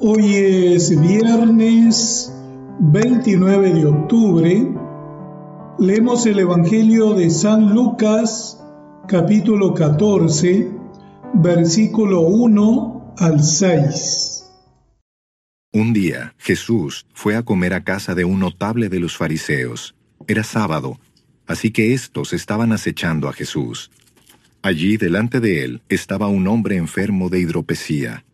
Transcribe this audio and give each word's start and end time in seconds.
Hoy 0.00 0.34
es 0.34 0.98
viernes 1.00 2.32
29 2.80 3.74
de 3.74 3.86
octubre. 3.86 4.74
Leemos 5.78 6.26
el 6.26 6.40
Evangelio 6.40 7.14
de 7.14 7.30
San 7.30 7.74
Lucas, 7.74 8.60
capítulo 9.06 9.74
14, 9.74 10.70
versículo 11.34 12.22
1 12.22 13.14
al 13.18 13.42
6. 13.42 14.50
Un 15.72 15.92
día 15.92 16.34
Jesús 16.38 17.06
fue 17.12 17.36
a 17.36 17.42
comer 17.42 17.74
a 17.74 17.84
casa 17.84 18.14
de 18.14 18.24
un 18.24 18.40
notable 18.40 18.88
de 18.88 18.98
los 18.98 19.16
fariseos. 19.16 19.94
Era 20.26 20.42
sábado, 20.42 20.98
así 21.46 21.70
que 21.70 21.94
éstos 21.94 22.32
estaban 22.32 22.72
acechando 22.72 23.28
a 23.28 23.32
Jesús. 23.32 23.90
Allí 24.62 24.96
delante 24.96 25.38
de 25.38 25.64
él 25.64 25.82
estaba 25.88 26.28
un 26.28 26.48
hombre 26.48 26.76
enfermo 26.76 27.28
de 27.28 27.40
hidropesía. 27.40 28.24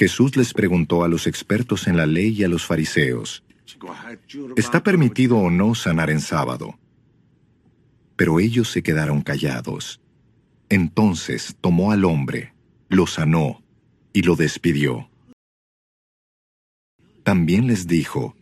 Jesús 0.00 0.34
les 0.34 0.54
preguntó 0.54 1.04
a 1.04 1.08
los 1.08 1.26
expertos 1.26 1.86
en 1.86 1.94
la 1.98 2.06
ley 2.06 2.30
y 2.30 2.42
a 2.42 2.48
los 2.48 2.64
fariseos, 2.64 3.44
¿está 4.56 4.82
permitido 4.82 5.36
o 5.36 5.50
no 5.50 5.74
sanar 5.74 6.08
en 6.08 6.22
sábado? 6.22 6.78
Pero 8.16 8.40
ellos 8.40 8.70
se 8.70 8.82
quedaron 8.82 9.20
callados. 9.20 10.00
Entonces 10.70 11.54
tomó 11.60 11.92
al 11.92 12.06
hombre, 12.06 12.54
lo 12.88 13.06
sanó 13.06 13.62
y 14.14 14.22
lo 14.22 14.36
despidió. 14.36 15.10
También 17.22 17.66
les 17.66 17.86
dijo, 17.86 18.34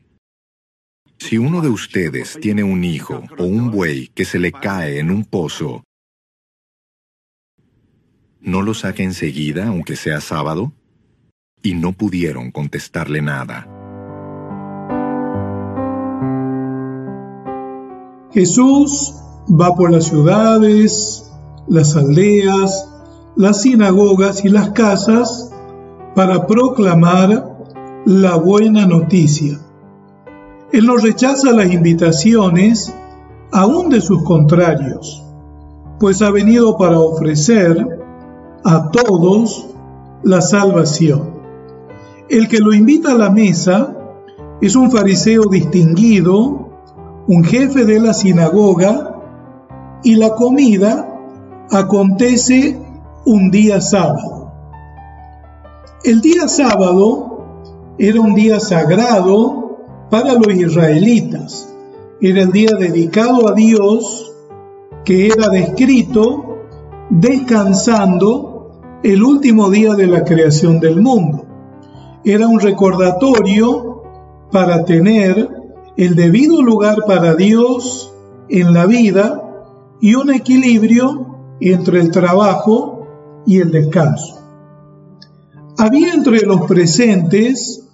si 1.18 1.38
uno 1.38 1.60
de 1.60 1.70
ustedes 1.70 2.38
tiene 2.40 2.62
un 2.62 2.84
hijo 2.84 3.24
o 3.36 3.42
un 3.42 3.72
buey 3.72 4.06
que 4.14 4.24
se 4.24 4.38
le 4.38 4.52
cae 4.52 5.00
en 5.00 5.10
un 5.10 5.24
pozo, 5.24 5.82
¿no 8.40 8.62
lo 8.62 8.74
saque 8.74 9.02
enseguida 9.02 9.66
aunque 9.66 9.96
sea 9.96 10.20
sábado? 10.20 10.72
Y 11.62 11.74
no 11.74 11.92
pudieron 11.92 12.50
contestarle 12.50 13.22
nada. 13.22 13.66
Jesús 18.32 19.14
va 19.48 19.74
por 19.74 19.90
las 19.90 20.04
ciudades, 20.04 21.30
las 21.66 21.96
aldeas, 21.96 22.88
las 23.36 23.62
sinagogas 23.62 24.44
y 24.44 24.48
las 24.48 24.70
casas 24.70 25.50
para 26.14 26.46
proclamar 26.46 27.56
la 28.04 28.36
buena 28.36 28.86
noticia 28.86 29.58
él 30.70 30.86
no 30.86 30.96
rechaza 30.98 31.52
las 31.52 31.72
invitaciones 31.72 32.92
aún 33.52 33.88
de 33.88 34.02
sus 34.02 34.22
contrarios, 34.22 35.24
pues 35.98 36.20
ha 36.20 36.30
venido 36.30 36.76
para 36.76 37.00
ofrecer 37.00 37.86
a 38.64 38.90
todos 38.90 39.66
la 40.22 40.42
salvación. 40.42 41.37
El 42.28 42.48
que 42.48 42.58
lo 42.58 42.74
invita 42.74 43.12
a 43.12 43.18
la 43.18 43.30
mesa 43.30 43.96
es 44.60 44.76
un 44.76 44.90
fariseo 44.90 45.44
distinguido, 45.50 46.68
un 47.26 47.42
jefe 47.42 47.86
de 47.86 48.00
la 48.00 48.12
sinagoga, 48.12 49.16
y 50.02 50.16
la 50.16 50.34
comida 50.34 51.08
acontece 51.70 52.78
un 53.24 53.50
día 53.50 53.80
sábado. 53.80 54.52
El 56.04 56.20
día 56.20 56.48
sábado 56.48 57.46
era 57.98 58.20
un 58.20 58.34
día 58.34 58.60
sagrado 58.60 59.78
para 60.10 60.34
los 60.34 60.54
israelitas. 60.54 61.74
Era 62.20 62.42
el 62.42 62.52
día 62.52 62.70
dedicado 62.78 63.48
a 63.48 63.54
Dios 63.54 64.32
que 65.04 65.28
era 65.28 65.48
descrito 65.48 66.58
descansando 67.10 68.98
el 69.02 69.22
último 69.22 69.70
día 69.70 69.94
de 69.94 70.06
la 70.06 70.24
creación 70.24 70.78
del 70.78 71.00
mundo. 71.00 71.47
Era 72.24 72.48
un 72.48 72.60
recordatorio 72.60 74.02
para 74.50 74.84
tener 74.84 75.48
el 75.96 76.14
debido 76.14 76.62
lugar 76.62 76.98
para 77.06 77.34
Dios 77.34 78.12
en 78.48 78.72
la 78.72 78.86
vida 78.86 79.42
y 80.00 80.14
un 80.14 80.32
equilibrio 80.32 81.56
entre 81.60 82.00
el 82.00 82.10
trabajo 82.10 83.06
y 83.46 83.60
el 83.60 83.70
descanso. 83.70 84.38
Había 85.76 86.12
entre 86.12 86.40
los 86.40 86.62
presentes 86.66 87.84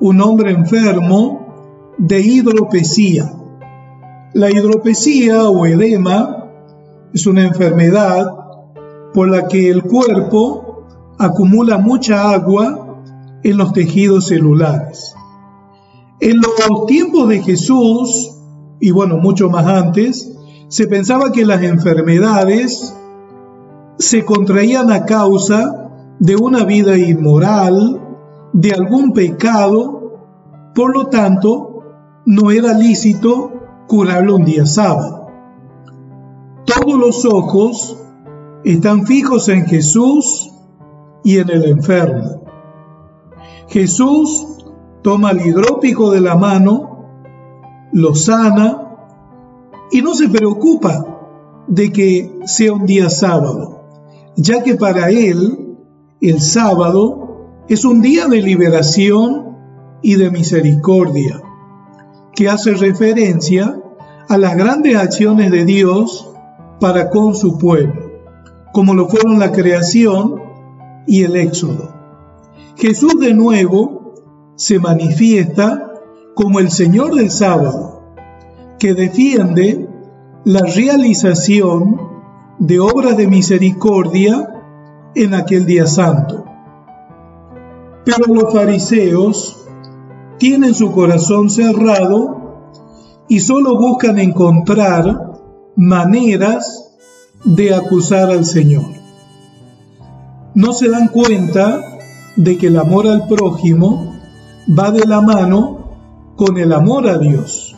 un 0.00 0.20
hombre 0.20 0.50
enfermo 0.50 1.94
de 1.98 2.20
hidropesía. 2.20 3.32
La 4.34 4.50
hidropesía 4.50 5.48
o 5.48 5.66
edema 5.66 6.48
es 7.12 7.26
una 7.26 7.42
enfermedad 7.42 8.26
por 9.12 9.28
la 9.28 9.46
que 9.46 9.70
el 9.70 9.82
cuerpo 9.82 10.86
acumula 11.18 11.78
mucha 11.78 12.32
agua 12.32 12.93
en 13.44 13.58
los 13.58 13.72
tejidos 13.72 14.26
celulares. 14.26 15.14
En 16.20 16.38
los 16.38 16.86
tiempos 16.86 17.28
de 17.28 17.42
Jesús, 17.42 18.32
y 18.80 18.90
bueno, 18.90 19.18
mucho 19.18 19.50
más 19.50 19.66
antes, 19.66 20.32
se 20.68 20.86
pensaba 20.86 21.30
que 21.30 21.44
las 21.44 21.62
enfermedades 21.62 22.96
se 23.98 24.24
contraían 24.24 24.90
a 24.90 25.04
causa 25.04 25.90
de 26.18 26.36
una 26.36 26.64
vida 26.64 26.96
inmoral, 26.96 28.00
de 28.54 28.72
algún 28.72 29.12
pecado, 29.12 30.72
por 30.74 30.94
lo 30.96 31.08
tanto, 31.08 31.82
no 32.24 32.50
era 32.50 32.72
lícito 32.72 33.52
curarlo 33.86 34.36
un 34.36 34.44
día 34.44 34.64
sábado. 34.64 35.26
Todos 36.64 36.98
los 36.98 37.24
ojos 37.26 37.98
están 38.64 39.06
fijos 39.06 39.50
en 39.50 39.66
Jesús 39.66 40.50
y 41.22 41.38
en 41.38 41.50
el 41.50 41.64
enfermo. 41.64 42.43
Jesús 43.68 44.64
toma 45.02 45.30
el 45.30 45.46
hidrópico 45.46 46.10
de 46.10 46.20
la 46.20 46.36
mano, 46.36 47.06
lo 47.92 48.14
sana 48.14 48.96
y 49.90 50.02
no 50.02 50.14
se 50.14 50.28
preocupa 50.28 51.14
de 51.66 51.92
que 51.92 52.40
sea 52.46 52.72
un 52.72 52.86
día 52.86 53.10
sábado, 53.10 53.82
ya 54.36 54.62
que 54.62 54.74
para 54.74 55.10
él 55.10 55.76
el 56.20 56.40
sábado 56.40 57.64
es 57.68 57.84
un 57.84 58.00
día 58.00 58.26
de 58.28 58.42
liberación 58.42 59.56
y 60.02 60.16
de 60.16 60.30
misericordia 60.30 61.40
que 62.34 62.48
hace 62.48 62.74
referencia 62.74 63.80
a 64.28 64.38
las 64.38 64.56
grandes 64.56 64.96
acciones 64.96 65.50
de 65.50 65.64
Dios 65.64 66.30
para 66.80 67.10
con 67.10 67.34
su 67.34 67.58
pueblo, 67.58 68.12
como 68.72 68.94
lo 68.94 69.08
fueron 69.08 69.38
la 69.38 69.52
creación 69.52 70.42
y 71.06 71.22
el 71.22 71.36
éxodo. 71.36 71.93
Jesús 72.76 73.18
de 73.20 73.34
nuevo 73.34 74.14
se 74.56 74.78
manifiesta 74.78 75.92
como 76.34 76.60
el 76.60 76.70
Señor 76.70 77.14
del 77.14 77.30
sábado, 77.30 78.02
que 78.78 78.94
defiende 78.94 79.88
la 80.44 80.60
realización 80.60 82.00
de 82.58 82.80
obras 82.80 83.16
de 83.16 83.26
misericordia 83.26 84.62
en 85.14 85.34
aquel 85.34 85.66
día 85.66 85.86
santo. 85.86 86.44
Pero 88.04 88.34
los 88.34 88.52
fariseos 88.52 89.64
tienen 90.38 90.74
su 90.74 90.92
corazón 90.92 91.48
cerrado 91.48 92.44
y 93.28 93.40
solo 93.40 93.78
buscan 93.78 94.18
encontrar 94.18 95.40
maneras 95.76 96.92
de 97.44 97.74
acusar 97.74 98.30
al 98.30 98.44
Señor. 98.44 98.84
No 100.54 100.72
se 100.72 100.88
dan 100.90 101.08
cuenta 101.08 101.93
de 102.36 102.58
que 102.58 102.68
el 102.68 102.78
amor 102.78 103.06
al 103.06 103.26
prójimo 103.26 104.14
va 104.68 104.90
de 104.90 105.04
la 105.06 105.20
mano 105.20 106.34
con 106.36 106.58
el 106.58 106.72
amor 106.72 107.08
a 107.08 107.18
Dios. 107.18 107.76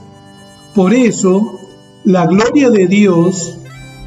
Por 0.75 0.95
eso, 0.95 1.59
la 2.05 2.27
gloria 2.27 2.71
de 2.71 2.87
Dios 2.87 3.59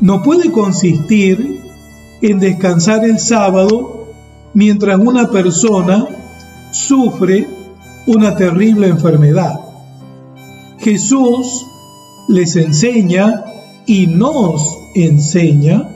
no 0.01 0.23
puede 0.23 0.51
consistir 0.51 1.61
en 2.21 2.39
descansar 2.39 3.03
el 3.05 3.19
sábado 3.19 4.07
mientras 4.53 4.99
una 4.99 5.29
persona 5.29 6.07
sufre 6.71 7.47
una 8.07 8.35
terrible 8.35 8.87
enfermedad. 8.87 9.59
Jesús 10.79 11.65
les 12.27 12.55
enseña 12.55 13.43
y 13.85 14.07
nos 14.07 14.77
enseña 14.95 15.89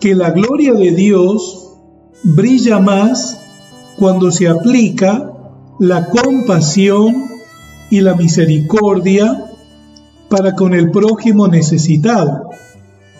que 0.00 0.14
la 0.14 0.30
gloria 0.30 0.74
de 0.74 0.92
Dios 0.92 1.72
brilla 2.22 2.78
más 2.78 3.41
cuando 3.98 4.30
se 4.30 4.48
aplica 4.48 5.32
la 5.78 6.08
compasión 6.08 7.30
y 7.90 8.00
la 8.00 8.14
misericordia 8.14 9.44
para 10.28 10.54
con 10.54 10.74
el 10.74 10.90
prójimo 10.90 11.48
necesitado. 11.48 12.50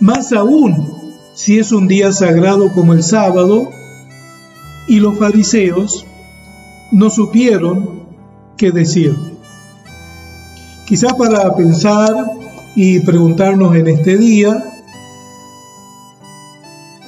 Más 0.01 0.33
aún 0.33 1.03
si 1.35 1.59
es 1.59 1.73
un 1.73 1.89
día 1.89 2.13
sagrado 2.13 2.73
como 2.73 2.93
el 2.93 3.03
sábado 3.03 3.69
y 4.87 5.01
los 5.01 5.19
fariseos 5.19 6.07
no 6.91 7.11
supieron 7.11 8.03
qué 8.57 8.71
decir. 8.71 9.17
Quizá 10.87 11.17
para 11.17 11.55
pensar 11.57 12.15
y 12.75 13.01
preguntarnos 13.01 13.75
en 13.77 13.89
este 13.89 14.17
día, 14.17 14.73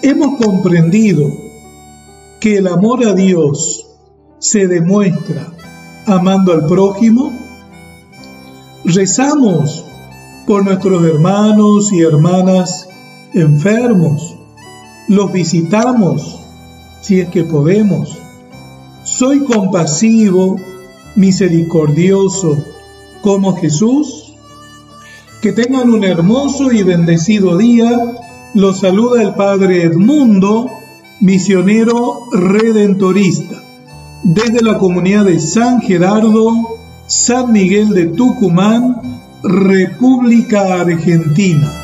hemos 0.02 0.38
comprendido 0.43 1.44
que 2.44 2.58
el 2.58 2.67
amor 2.67 3.06
a 3.06 3.14
Dios 3.14 3.87
se 4.38 4.69
demuestra 4.69 5.50
amando 6.05 6.52
al 6.52 6.67
prójimo? 6.67 7.32
Rezamos 8.85 9.82
por 10.46 10.62
nuestros 10.62 11.02
hermanos 11.06 11.91
y 11.91 12.02
hermanas 12.02 12.87
enfermos. 13.32 14.37
Los 15.08 15.32
visitamos 15.32 16.38
si 17.00 17.20
es 17.20 17.31
que 17.31 17.44
podemos. 17.44 18.14
Soy 19.05 19.43
compasivo, 19.44 20.56
misericordioso, 21.17 22.58
como 23.23 23.56
Jesús. 23.56 24.35
Que 25.41 25.52
tengan 25.52 25.88
un 25.88 26.05
hermoso 26.05 26.70
y 26.73 26.82
bendecido 26.82 27.56
día. 27.56 27.99
Los 28.52 28.81
saluda 28.81 29.23
el 29.23 29.32
Padre 29.32 29.85
Edmundo, 29.85 30.69
misionero 31.20 32.31
redentorista, 32.32 33.62
desde 34.22 34.62
la 34.62 34.78
comunidad 34.78 35.25
de 35.25 35.40
San 35.40 35.81
Gerardo, 35.81 36.78
San 37.06 37.52
Miguel 37.52 37.90
de 37.90 38.06
Tucumán, 38.06 39.20
República 39.43 40.81
Argentina. 40.81 41.83